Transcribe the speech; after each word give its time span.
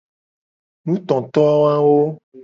Nutotowawo. 0.85 1.97